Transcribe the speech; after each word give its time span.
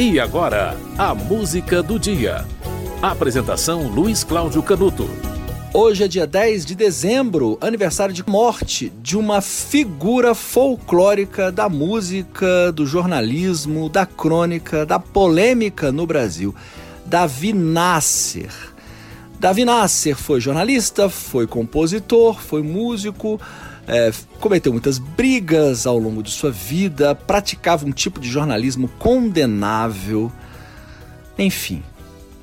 E 0.00 0.20
agora, 0.20 0.76
a 0.96 1.12
música 1.12 1.82
do 1.82 1.98
dia. 1.98 2.46
Apresentação 3.02 3.88
Luiz 3.88 4.22
Cláudio 4.22 4.62
Canuto. 4.62 5.10
Hoje 5.74 6.04
é 6.04 6.06
dia 6.06 6.24
10 6.24 6.64
de 6.64 6.76
dezembro, 6.76 7.58
aniversário 7.60 8.14
de 8.14 8.24
morte 8.24 8.92
de 9.02 9.18
uma 9.18 9.40
figura 9.40 10.36
folclórica 10.36 11.50
da 11.50 11.68
música, 11.68 12.70
do 12.70 12.86
jornalismo, 12.86 13.88
da 13.88 14.06
crônica, 14.06 14.86
da 14.86 15.00
polêmica 15.00 15.90
no 15.90 16.06
Brasil, 16.06 16.54
Davi 17.04 17.52
Nasser. 17.52 18.52
Davi 19.40 19.64
Nasser 19.64 20.14
foi 20.14 20.40
jornalista, 20.40 21.08
foi 21.08 21.44
compositor, 21.44 22.40
foi 22.40 22.62
músico, 22.62 23.40
é, 23.88 24.12
cometeu 24.38 24.70
muitas 24.70 24.98
brigas 24.98 25.86
ao 25.86 25.98
longo 25.98 26.22
de 26.22 26.30
sua 26.30 26.50
vida, 26.50 27.14
praticava 27.14 27.86
um 27.86 27.90
tipo 27.90 28.20
de 28.20 28.28
jornalismo 28.28 28.86
condenável. 28.98 30.30
Enfim, 31.38 31.82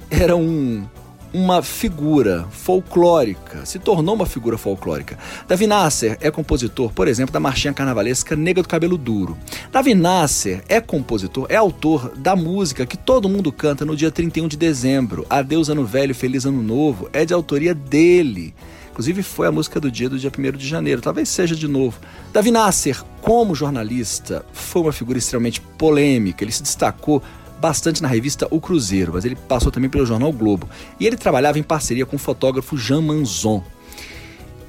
era 0.09 0.35
um, 0.35 0.85
uma 1.31 1.61
figura 1.61 2.47
folclórica, 2.49 3.65
se 3.65 3.77
tornou 3.77 4.15
uma 4.15 4.25
figura 4.25 4.57
folclórica. 4.57 5.19
Davi 5.47 5.67
Nasser 5.67 6.17
é 6.21 6.31
compositor, 6.31 6.91
por 6.93 7.07
exemplo, 7.07 7.33
da 7.33 7.39
marchinha 7.39 7.73
carnavalesca 7.73 8.35
Nega 8.35 8.61
do 8.61 8.69
Cabelo 8.69 8.97
Duro. 8.97 9.37
Davi 9.71 9.93
Nasser 9.93 10.63
é 10.67 10.79
compositor, 10.79 11.45
é 11.49 11.57
autor 11.57 12.13
da 12.15 12.35
música 12.35 12.85
que 12.85 12.97
todo 12.97 13.29
mundo 13.29 13.51
canta 13.51 13.85
no 13.85 13.95
dia 13.95 14.09
31 14.09 14.47
de 14.47 14.57
dezembro, 14.57 15.27
Adeus 15.29 15.69
Ano 15.69 15.85
Velho, 15.85 16.15
Feliz 16.15 16.45
Ano 16.45 16.63
Novo, 16.63 17.09
é 17.13 17.25
de 17.25 17.33
autoria 17.33 17.75
dele. 17.75 18.55
Inclusive 18.95 19.23
foi 19.23 19.45
a 19.45 19.51
música 19.51 19.77
do 19.77 19.91
dia 19.91 20.07
do 20.07 20.17
dia 20.17 20.31
1 20.31 20.57
de 20.57 20.65
janeiro, 20.65 21.01
talvez 21.01 21.27
seja 21.27 21.53
de 21.53 21.67
novo. 21.67 21.99
Davi 22.31 22.49
Nasser, 22.49 23.03
como 23.21 23.53
jornalista, 23.53 24.45
foi 24.53 24.83
uma 24.83 24.93
figura 24.93 25.17
extremamente 25.17 25.59
polêmica. 25.59 26.45
Ele 26.45 26.51
se 26.53 26.63
destacou 26.63 27.21
bastante 27.59 28.01
na 28.01 28.07
revista 28.07 28.47
O 28.49 28.61
Cruzeiro, 28.61 29.11
mas 29.13 29.25
ele 29.25 29.35
passou 29.35 29.69
também 29.69 29.89
pelo 29.89 30.05
jornal 30.05 30.31
Globo. 30.31 30.69
E 30.97 31.05
ele 31.05 31.17
trabalhava 31.17 31.59
em 31.59 31.63
parceria 31.63 32.05
com 32.05 32.15
o 32.15 32.19
fotógrafo 32.19 32.77
Jean 32.77 33.01
Manzon 33.01 33.61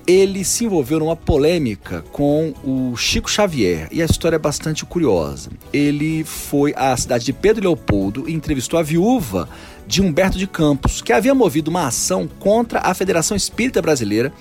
ele 0.07 0.45
se 0.45 0.65
envolveu 0.65 1.01
numa 1.01 1.17
polêmica 1.17 2.05
com 2.13 2.55
o 2.63 2.97
Chico 2.97 3.29
Xavier 3.29 3.89
e 3.91 4.01
a 4.01 4.05
história 4.05 4.37
é 4.37 4.39
bastante 4.39 4.85
curiosa. 4.85 5.51
Ele 5.73 6.23
foi 6.23 6.73
à 6.77 6.97
cidade 6.97 7.25
de 7.25 7.33
Pedro 7.33 7.65
Leopoldo 7.65 8.29
e 8.29 8.33
entrevistou 8.33 8.79
a 8.79 8.83
viúva 8.83 9.49
de 9.87 10.01
Humberto 10.01 10.39
de 10.39 10.47
Campos, 10.47 11.03
que 11.03 11.13
havia 11.13 11.35
movido 11.35 11.71
uma 11.71 11.89
ação 11.89 12.29
contra 12.39 12.81
a 12.81 12.95
Federação 12.95 13.37
Espírita 13.37 13.83
Brasileira 13.83 14.33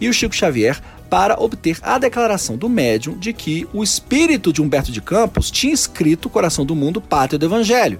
e 0.00 0.08
o 0.08 0.12
Chico 0.12 0.34
Xavier 0.34 0.80
para 1.10 1.38
obter 1.38 1.78
a 1.82 1.98
declaração 1.98 2.56
do 2.56 2.68
médium 2.68 3.18
de 3.18 3.32
que 3.32 3.66
o 3.74 3.82
espírito 3.82 4.52
de 4.52 4.62
Humberto 4.62 4.92
de 4.92 5.02
Campos 5.02 5.50
tinha 5.50 5.74
escrito 5.74 6.30
Coração 6.30 6.64
do 6.64 6.76
Mundo, 6.76 7.00
Pátria 7.00 7.38
do 7.38 7.44
Evangelho, 7.44 7.98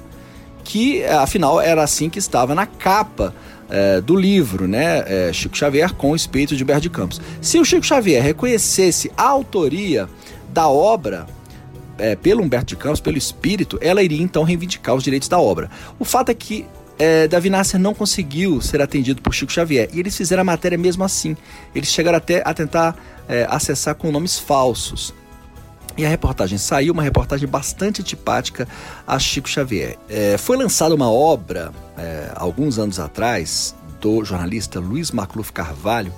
que 0.62 1.04
afinal 1.04 1.60
era 1.60 1.82
assim 1.82 2.08
que 2.08 2.18
estava 2.18 2.54
na 2.54 2.66
capa 2.66 3.34
é, 3.70 4.00
do 4.00 4.16
livro, 4.16 4.66
né? 4.66 5.04
É, 5.06 5.32
Chico 5.32 5.56
Xavier 5.56 5.92
com 5.94 6.10
o 6.10 6.16
espírito 6.16 6.56
de 6.56 6.62
Humberto 6.62 6.82
de 6.82 6.90
Campos. 6.90 7.20
Se 7.40 7.58
o 7.58 7.64
Chico 7.64 7.86
Xavier 7.86 8.22
reconhecesse 8.22 9.10
a 9.16 9.28
autoria 9.28 10.08
da 10.52 10.68
obra 10.68 11.26
é, 11.96 12.16
pelo 12.16 12.42
Humberto 12.42 12.66
de 12.66 12.76
Campos, 12.76 13.00
pelo 13.00 13.16
espírito, 13.16 13.78
ela 13.80 14.02
iria 14.02 14.22
então 14.22 14.42
reivindicar 14.42 14.94
os 14.94 15.04
direitos 15.04 15.28
da 15.28 15.38
obra. 15.38 15.70
O 15.98 16.04
fato 16.04 16.30
é 16.30 16.34
que 16.34 16.66
é, 16.98 17.26
Davi 17.26 17.48
Nasser 17.48 17.80
não 17.80 17.94
conseguiu 17.94 18.60
ser 18.60 18.82
atendido 18.82 19.22
por 19.22 19.32
Chico 19.32 19.50
Xavier 19.52 19.88
e 19.92 20.00
eles 20.00 20.16
fizeram 20.16 20.42
a 20.42 20.44
matéria 20.44 20.76
mesmo 20.76 21.04
assim. 21.04 21.36
Eles 21.74 21.88
chegaram 21.88 22.18
até 22.18 22.42
a 22.44 22.52
tentar 22.52 22.96
é, 23.28 23.46
acessar 23.48 23.94
com 23.94 24.10
nomes 24.10 24.38
falsos. 24.38 25.14
E 25.96 26.06
a 26.06 26.08
reportagem 26.08 26.56
saiu, 26.56 26.92
uma 26.92 27.02
reportagem 27.02 27.48
bastante 27.48 28.00
antipática 28.00 28.66
a 29.06 29.18
Chico 29.18 29.48
Xavier. 29.48 29.98
É, 30.08 30.38
foi 30.38 30.56
lançada 30.56 30.94
uma 30.94 31.10
obra, 31.10 31.72
é, 31.98 32.30
alguns 32.36 32.78
anos 32.78 32.98
atrás, 32.98 33.74
do 34.00 34.24
jornalista 34.24 34.80
Luiz 34.80 35.10
Macluf 35.10 35.52
Carvalho, 35.52 36.12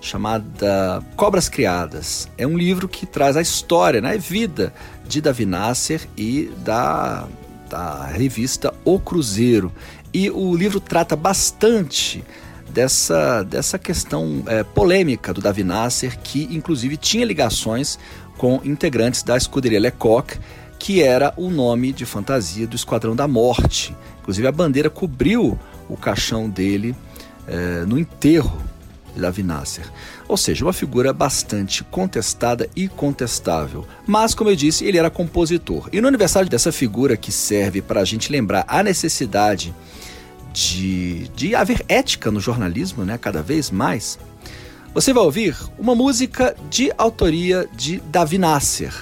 chamada 0.00 1.02
Cobras 1.16 1.48
Criadas. 1.48 2.28
É 2.36 2.46
um 2.46 2.56
livro 2.56 2.88
que 2.88 3.06
traz 3.06 3.36
a 3.36 3.40
história, 3.40 4.00
né, 4.00 4.14
a 4.14 4.16
vida 4.16 4.72
de 5.06 5.20
Davi 5.20 5.46
Nasser 5.46 6.08
e 6.16 6.50
da, 6.64 7.28
da 7.68 8.06
revista 8.06 8.74
O 8.84 8.98
Cruzeiro. 8.98 9.70
E 10.12 10.30
o 10.30 10.56
livro 10.56 10.80
trata 10.80 11.14
bastante 11.14 12.24
dessa, 12.70 13.42
dessa 13.42 13.78
questão 13.78 14.42
é, 14.46 14.64
polêmica 14.64 15.32
do 15.32 15.40
Davi 15.40 15.62
Nasser, 15.62 16.18
que 16.18 16.48
inclusive 16.50 16.96
tinha 16.96 17.24
ligações 17.24 17.98
com 18.40 18.58
integrantes 18.64 19.22
da 19.22 19.36
escuderia 19.36 19.78
Lecoq, 19.78 20.38
que 20.78 21.02
era 21.02 21.34
o 21.36 21.50
nome 21.50 21.92
de 21.92 22.06
fantasia 22.06 22.66
do 22.66 22.74
Esquadrão 22.74 23.14
da 23.14 23.28
Morte. 23.28 23.94
Inclusive, 24.18 24.46
a 24.46 24.50
bandeira 24.50 24.88
cobriu 24.88 25.58
o 25.90 25.94
caixão 25.94 26.48
dele 26.48 26.96
é, 27.46 27.84
no 27.84 27.98
enterro 27.98 28.58
de 29.14 29.20
Davi 29.20 29.42
Nasser. 29.42 29.84
Ou 30.26 30.38
seja, 30.38 30.64
uma 30.64 30.72
figura 30.72 31.12
bastante 31.12 31.84
contestada 31.84 32.66
e 32.74 32.88
contestável. 32.88 33.86
Mas, 34.06 34.34
como 34.34 34.48
eu 34.48 34.56
disse, 34.56 34.86
ele 34.86 34.96
era 34.96 35.10
compositor. 35.10 35.90
E 35.92 36.00
no 36.00 36.08
aniversário 36.08 36.48
dessa 36.48 36.72
figura 36.72 37.18
que 37.18 37.30
serve 37.30 37.82
para 37.82 38.00
a 38.00 38.06
gente 38.06 38.32
lembrar 38.32 38.64
a 38.66 38.82
necessidade 38.82 39.74
de, 40.50 41.28
de 41.36 41.54
haver 41.54 41.84
ética 41.86 42.30
no 42.30 42.40
jornalismo, 42.40 43.04
né, 43.04 43.18
cada 43.18 43.42
vez 43.42 43.70
mais, 43.70 44.18
você 44.92 45.12
vai 45.12 45.22
ouvir 45.22 45.56
uma 45.78 45.94
música 45.94 46.56
de 46.68 46.92
autoria 46.98 47.68
de 47.72 48.00
Davi 48.00 48.38
Nasser. 48.38 48.92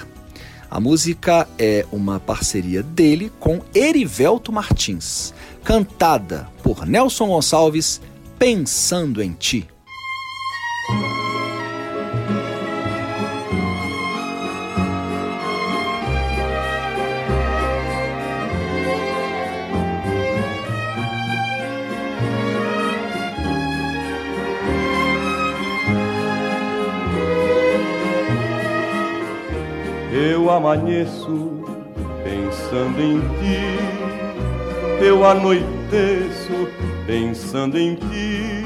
A 0.69 0.79
música 0.79 1.47
é 1.57 1.83
uma 1.91 2.19
parceria 2.19 2.83
dele 2.83 3.31
com 3.39 3.59
Erivelto 3.73 4.51
Martins, 4.51 5.33
cantada 5.63 6.47
por 6.61 6.85
Nelson 6.85 7.27
Gonçalves, 7.27 7.99
Pensando 8.37 9.21
em 9.21 9.33
Ti. 9.33 9.67
Eu 30.11 30.49
amanheço 30.49 31.63
pensando 32.23 32.99
em 32.99 33.19
ti, 33.19 35.05
eu 35.05 35.23
anoiteço 35.23 36.67
pensando 37.05 37.77
em 37.77 37.93
ti. 37.93 38.65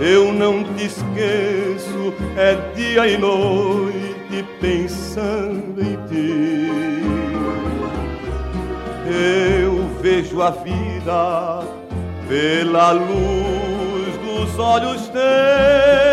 Eu 0.00 0.32
não 0.32 0.64
te 0.64 0.86
esqueço, 0.86 2.12
é 2.36 2.56
dia 2.74 3.06
e 3.06 3.16
noite 3.16 4.44
pensando 4.60 5.80
em 5.80 5.96
ti. 6.08 6.68
Eu 9.06 9.88
vejo 10.00 10.42
a 10.42 10.50
vida 10.50 11.60
pela 12.28 12.90
luz 12.92 14.16
dos 14.24 14.58
olhos 14.58 15.08
teus 15.08 16.07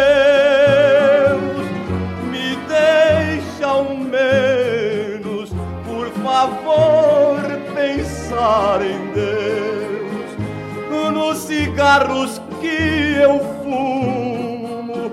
em 8.81 9.11
Deus. 9.13 9.35
Nos 11.13 11.38
cigarros 11.39 12.41
que 12.61 13.17
eu 13.19 13.39
fumo, 13.63 15.11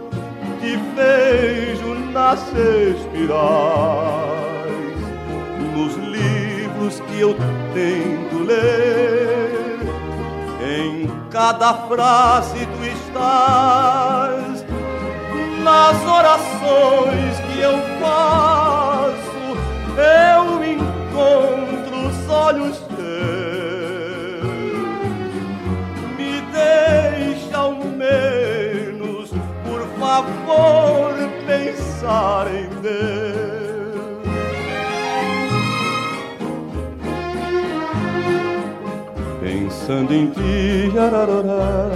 que 0.61 0.77
vejo 0.95 1.95
nas 2.13 2.41
espirais, 2.49 3.43
nos 5.75 5.97
livros 5.97 7.01
que 7.01 7.21
eu 7.21 7.35
tento 7.75 8.45
ler, 8.45 9.81
em 10.61 11.11
cada 11.31 11.75
frase 11.89 12.67
tu 12.67 12.85
estás, 12.85 14.65
nas 15.63 16.05
orações 16.07 17.42
pensar 32.23 32.47
em 32.55 32.69
Deus. 32.81 33.03
Pensando 39.41 40.15
em 40.15 40.31
ti, 40.31 40.99
ararará, 40.99 41.91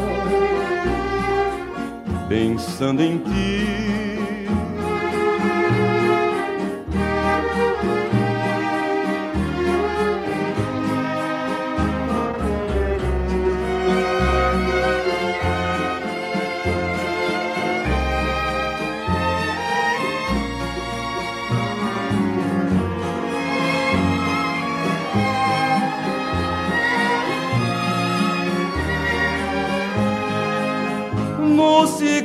pensando 2.28 3.02
em 3.02 3.19
ti 3.19 3.86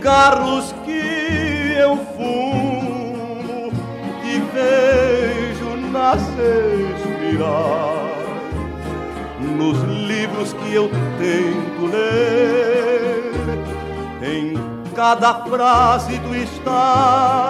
cigarros 0.01 0.74
que 0.83 1.75
eu 1.77 1.95
fumo, 2.15 3.71
que 4.24 4.39
vejo 4.51 5.77
nascer 5.92 6.89
espiral, 6.95 8.09
nos 9.39 9.77
livros 9.83 10.53
que 10.53 10.74
eu 10.74 10.89
tento 11.19 11.86
ler, 11.86 13.31
em 14.24 14.56
cada 14.95 15.36
frase 15.45 16.19
tu 16.19 16.33
estás, 16.33 17.41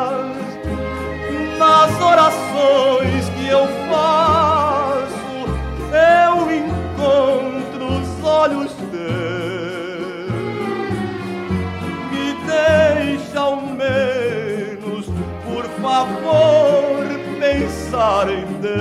em 18.02 18.46
Deus. 18.60 18.72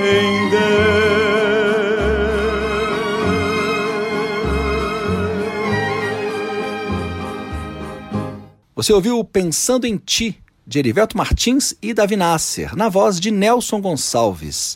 Em 0.00 0.50
Deus. 0.50 1.04
Você 8.74 8.92
ouviu 8.94 9.22
Pensando 9.24 9.86
em 9.86 9.98
Ti, 9.98 10.42
de 10.66 10.78
Erivelto 10.78 11.18
Martins 11.18 11.74
e 11.82 11.92
Davi 11.92 12.16
Nasser, 12.16 12.74
na 12.74 12.88
voz 12.88 13.20
de 13.20 13.30
Nelson 13.30 13.82
Gonçalves. 13.82 14.74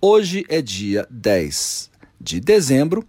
Hoje 0.00 0.44
é 0.48 0.60
dia 0.60 1.06
10 1.08 1.88
de 2.20 2.40
dezembro, 2.40 3.06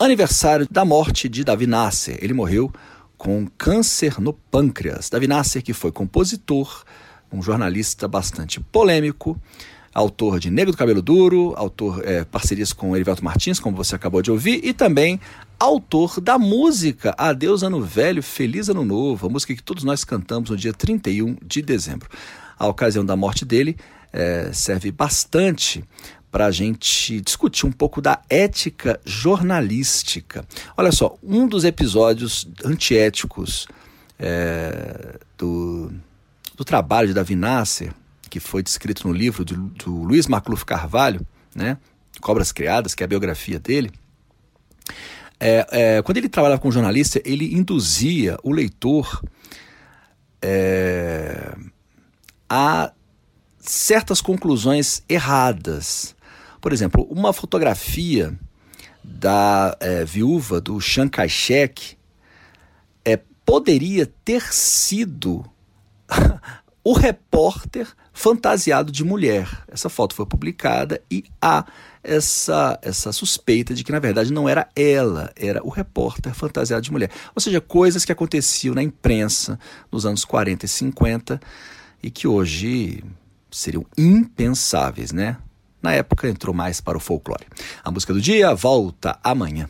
Aniversário 0.00 0.66
da 0.68 0.84
morte 0.84 1.28
de 1.28 1.44
Davi 1.44 1.68
Nasser. 1.68 2.18
Ele 2.20 2.32
morreu 2.34 2.72
com 3.18 3.46
câncer 3.58 4.20
no 4.20 4.32
pâncreas. 4.32 5.10
Davi 5.10 5.26
Nasser, 5.26 5.62
que 5.62 5.74
foi 5.74 5.90
compositor, 5.90 6.84
um 7.30 7.42
jornalista 7.42 8.06
bastante 8.06 8.60
polêmico, 8.60 9.38
autor 9.92 10.38
de 10.38 10.50
Negro 10.50 10.72
do 10.72 10.78
Cabelo 10.78 11.02
Duro, 11.02 11.52
autor 11.56 12.02
é, 12.06 12.24
parcerias 12.24 12.72
com 12.72 12.94
Erivelto 12.94 13.24
Martins, 13.24 13.58
como 13.58 13.76
você 13.76 13.96
acabou 13.96 14.22
de 14.22 14.30
ouvir, 14.30 14.64
e 14.64 14.72
também 14.72 15.20
autor 15.58 16.20
da 16.20 16.38
música 16.38 17.14
Adeus 17.18 17.64
Ano 17.64 17.82
Velho, 17.82 18.22
Feliz 18.22 18.68
Ano 18.68 18.84
Novo, 18.84 19.26
a 19.26 19.30
música 19.30 19.54
que 19.54 19.62
todos 19.62 19.82
nós 19.82 20.04
cantamos 20.04 20.50
no 20.50 20.56
dia 20.56 20.72
31 20.72 21.36
de 21.44 21.60
dezembro. 21.60 22.08
A 22.56 22.68
ocasião 22.68 23.04
da 23.04 23.16
morte 23.16 23.44
dele 23.44 23.76
é, 24.12 24.50
serve 24.52 24.90
bastante 24.92 25.84
para 26.30 26.46
a 26.46 26.50
gente 26.50 27.20
discutir 27.20 27.66
um 27.66 27.72
pouco 27.72 28.00
da 28.00 28.20
ética 28.28 29.00
jornalística. 29.04 30.44
Olha 30.76 30.92
só, 30.92 31.16
um 31.22 31.46
dos 31.46 31.64
episódios 31.64 32.46
antiéticos 32.64 33.66
é, 34.18 35.18
do, 35.36 35.90
do 36.56 36.64
trabalho 36.64 37.08
de 37.08 37.14
Davi 37.14 37.34
Nasser, 37.34 37.92
que 38.28 38.40
foi 38.40 38.62
descrito 38.62 39.08
no 39.08 39.14
livro 39.14 39.44
do, 39.44 39.56
do 39.56 40.02
Luiz 40.02 40.26
Macluf 40.26 40.64
Carvalho, 40.64 41.26
né, 41.54 41.78
Cobras 42.20 42.52
Criadas, 42.52 42.94
que 42.94 43.02
é 43.02 43.06
a 43.06 43.08
biografia 43.08 43.58
dele, 43.58 43.90
é, 45.40 45.66
é, 45.70 46.02
quando 46.02 46.16
ele 46.16 46.28
trabalhava 46.28 46.60
com 46.60 46.70
jornalista, 46.70 47.22
ele 47.24 47.54
induzia 47.54 48.36
o 48.42 48.50
leitor 48.50 49.22
é, 50.42 51.54
a 52.48 52.92
certas 53.60 54.20
conclusões 54.20 55.02
erradas 55.08 56.16
por 56.68 56.74
exemplo, 56.74 57.08
uma 57.10 57.32
fotografia 57.32 58.38
da 59.02 59.74
é, 59.80 60.04
viúva 60.04 60.60
do 60.60 60.78
Chiang 60.78 61.08
Kai-shek 61.08 61.96
é, 63.02 63.18
poderia 63.42 64.04
ter 64.22 64.52
sido 64.52 65.46
o 66.84 66.92
repórter 66.92 67.88
fantasiado 68.12 68.92
de 68.92 69.02
mulher. 69.02 69.48
Essa 69.66 69.88
foto 69.88 70.14
foi 70.14 70.26
publicada 70.26 71.00
e 71.10 71.24
há 71.40 71.64
essa, 72.04 72.78
essa 72.82 73.12
suspeita 73.12 73.72
de 73.72 73.82
que, 73.82 73.90
na 73.90 73.98
verdade, 73.98 74.30
não 74.30 74.46
era 74.46 74.68
ela, 74.76 75.32
era 75.36 75.64
o 75.64 75.70
repórter 75.70 76.34
fantasiado 76.34 76.82
de 76.82 76.92
mulher. 76.92 77.10
Ou 77.34 77.40
seja, 77.40 77.62
coisas 77.62 78.04
que 78.04 78.12
aconteciam 78.12 78.74
na 78.74 78.82
imprensa 78.82 79.58
nos 79.90 80.04
anos 80.04 80.22
40 80.22 80.66
e 80.66 80.68
50 80.68 81.40
e 82.02 82.10
que 82.10 82.28
hoje 82.28 83.02
seriam 83.50 83.86
impensáveis, 83.96 85.12
né? 85.12 85.38
Na 85.82 85.92
época 85.92 86.28
entrou 86.28 86.54
mais 86.54 86.80
para 86.80 86.96
o 86.96 87.00
folclore. 87.00 87.46
A 87.84 87.90
música 87.90 88.12
do 88.12 88.20
dia 88.20 88.54
volta 88.54 89.18
amanhã. 89.22 89.68